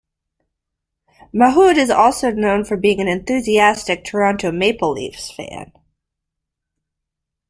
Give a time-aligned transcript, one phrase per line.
[1.31, 5.71] Mahood is also known for being an enthusiastic Toronto Maple Leafs fan.